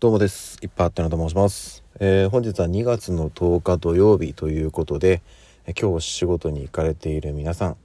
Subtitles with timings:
[0.00, 0.58] どうもです。
[0.62, 1.82] いっぱいあったなと申します。
[1.98, 5.22] えー、本日は2月の10日土曜日ということで、
[5.66, 7.76] え今日仕事に行かれている皆さん、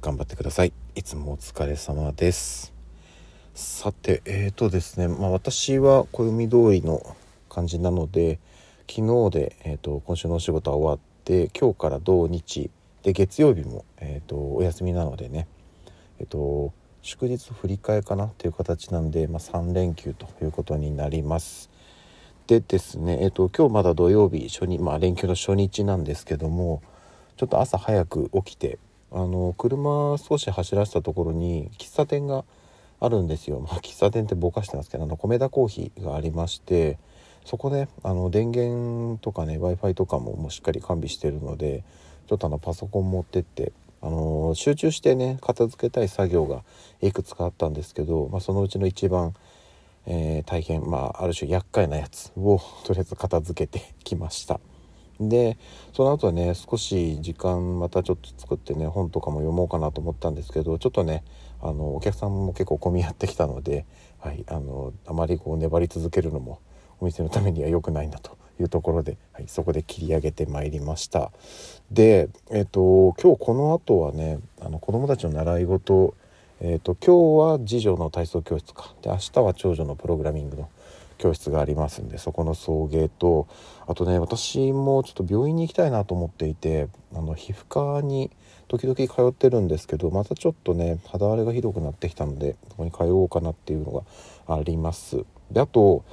[0.00, 0.72] 頑張ってください。
[0.94, 2.72] いつもお疲れ様です。
[3.52, 7.14] さて、えーとですね、まあ私は暦通りの
[7.50, 8.38] 感じなので、
[8.90, 12.70] 昨日で、えーと、今週のお仕事は終わって、今日から土日、
[13.02, 15.46] で、月曜日も、えーと、お休みなのでね、
[16.18, 16.72] えっ、ー、と、
[17.02, 21.68] 祝日振り替えかなという形なんで、まあ、3連休ということになります。
[22.46, 26.82] でですね、えっ、と、今日まだ土曜日初日、まあ、連休の初日なんですけども
[27.36, 28.78] ちょっと朝早く起きて
[29.10, 32.44] あの車少し走らせたところに喫茶店が
[33.00, 36.98] あるんですよ、まあ、喫茶店ってぼかしてますけどあの米田コーヒーがありまして
[37.44, 41.82] そこであの電源とかね w i f i とかももうしっかり完備してるので
[42.28, 43.72] ちょっとあのパソコン持ってって
[44.02, 46.64] あの集中してね片付けたい作業が
[47.00, 49.32] いくつかあったんですけど、まあ、そのうちの一番、
[50.06, 54.60] えー、大変、まあ、ある種厄介なやつを とりあえず片付けてきました。
[55.20, 55.56] で
[55.92, 61.22] その後はね少し時間またちょっと作ってね本とかも読もうかなと思ったんですけどちょっとね
[61.60, 63.86] あのお客さんも結構混み合ってきたので、
[64.18, 66.58] はい、あのあまりこう粘り続けるのも
[66.98, 71.30] お店のためには良くないんだというところで、はい、そこで切り上げてまいりました
[71.90, 76.14] で、えーと、今日この後はねあの子どもたちの習い事、
[76.60, 80.68] えーと、今日は次女の体操教室かで明日は長女のプログラミングの
[81.18, 83.46] 教室がありますんでそこの送迎と
[83.86, 88.32] あとね私もちょっと病院に行きたいなと思っていてあの皮膚科に
[88.66, 93.92] 時々通ってるんですけどまたちょっとね肌荒れがひどくなってきたのでそこに通おうかなっていうの
[94.46, 95.24] があります。
[95.50, 96.04] であと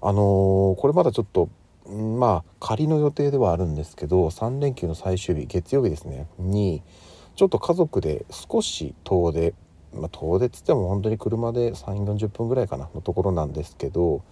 [0.00, 1.48] あのー、これまだちょっと
[1.88, 6.28] まあ仮の予定ではあるんですけど3連休の最終日月曜日ですね。
[6.38, 6.82] に
[7.36, 9.54] ちょっと家族で少し遠出
[9.94, 14.22] まあ、遠出っつっても本当に車で3 4 0分ぐらいかなのところなんですけど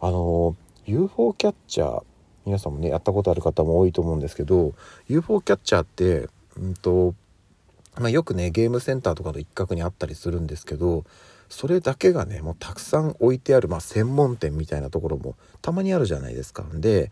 [0.00, 0.54] あの
[0.86, 2.02] UFO キャッチャー
[2.44, 4.74] 皆さんもねやったことある方も多いと思うんですけど
[5.08, 7.14] UFO キャッチャーって、うんと
[7.98, 11.04] まあ、よくねゲームセンターとかの一角にあったりするんですけど
[11.48, 16.64] それだけがねもうたくさん置いてある、まあ、専門店みたいなところもたまにあるじゃないですか。
[16.74, 17.10] で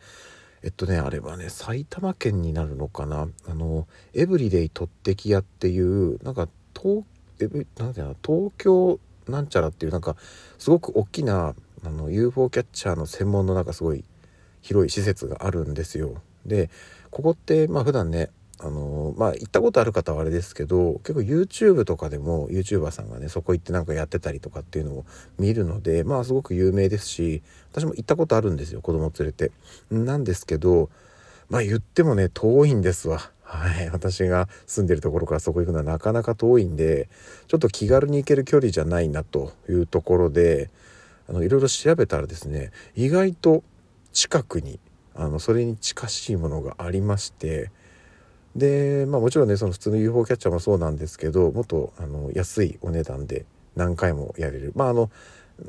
[0.63, 7.05] えっとねあれはね埼玉県になるのかなあのエブリデイとってき屋っていうなんか東
[7.41, 8.99] エブなんていうの東京
[9.29, 10.17] なんちゃらっていうなんか
[10.59, 11.55] すごく大きな
[11.85, 14.05] あの UFO キャッチャーの専門のなんかすごい
[14.61, 16.23] 広い施設があるんですよ。
[16.45, 16.71] で
[17.11, 25.05] ここってまあ普段ねあのまあ行ったことある方はあれですけど結構 YouTube とかでも YouTuber さんがねそこ行ってなんかやってたりとかっていうのを
[25.39, 29.53] 見るのでまあすごく有名ですし私も行ったことあるんですよ子供連れて。
[29.91, 30.89] なんですけど
[31.51, 33.31] まあ言ってもね遠いんですわ。
[33.43, 37.09] はい、私が住んでるところからそこ行くのはなかなか遠いんで
[37.47, 40.69] ちょっと気軽に行ける距離じゃないなというところで
[41.29, 43.63] あのいろいろ調べたらですね意外と
[44.13, 44.81] 近くに
[45.15, 47.71] あのそれに近しいものがありまして
[48.57, 53.45] でまあもちろんねその普通の UFO キャッチャーもそうなんですけどもっとあの安いお値段で
[53.77, 55.11] 何回もやれるまああの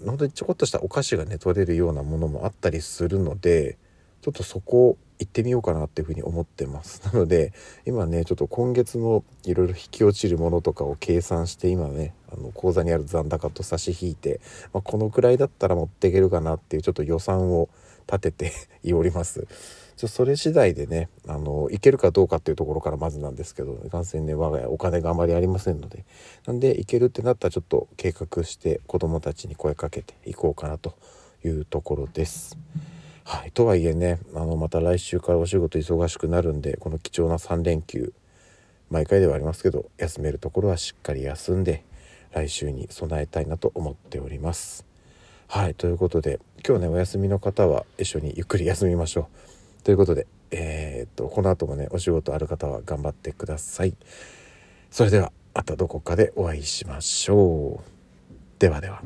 [0.05, 3.77] 本当にちょこっとしたお菓子がね取れるようなものもあったりするので
[4.21, 7.53] ちょっとそこ行ってみようかなっていうふうに思ってます なので
[7.85, 14.41] 今ねちょっと今月のいろいろ引き落ちるものとかを計算して今ねあの口座にある残高と差し引いて、
[14.73, 17.69] まあ、このくらいだったら持っていけるかなっていうちょっと予算を
[18.07, 18.53] 立てて
[18.93, 19.47] おります。
[19.97, 26.05] ちょそれ次第でねあのいけるかどうかっていうところからまずなんですけどいかんせんね我が家お金があまりありませんので
[26.45, 30.95] なんでいけるってなったらちょっと計画して子どもたちに声かけていこうかなと
[31.43, 32.57] いうところです。
[33.23, 38.13] はい、とはいえねあのまた来週からお仕事忙しくなるんでこの貴重な3連休
[38.89, 41.83] 毎回ではありますけど休めるところはしっかり休んで
[42.31, 44.85] 来週に備えたいなと思っております。
[45.47, 49.56] はいということで今日ねお休みの方は一緒にゆっくり休みましょう。
[49.83, 53.93] ということで、えー、っと、この後もね、お仕事ある方は頑張ってください。
[54.91, 58.59] それでは、またどこかでお会いしましょう。
[58.59, 59.01] ではでは。